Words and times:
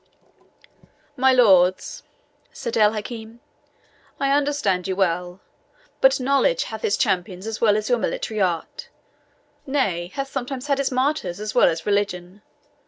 "My 1.15 1.31
lords," 1.31 2.01
said 2.51 2.75
El 2.75 2.93
Hakim, 2.93 3.39
"I 4.19 4.31
understand 4.31 4.87
you 4.87 4.95
well. 4.95 5.41
But 5.99 6.19
knowledge 6.19 6.63
hath 6.63 6.83
its 6.83 6.97
champions 6.97 7.45
as 7.45 7.61
well 7.61 7.77
as 7.77 7.87
your 7.87 7.99
military 7.99 8.41
art 8.41 8.89
nay, 9.67 10.07
hath 10.15 10.31
sometimes 10.31 10.65
had 10.65 10.79
its 10.79 10.89
martyrs 10.89 11.39
as 11.39 11.53
well 11.53 11.67
as 11.67 11.85
religion. 11.85 12.41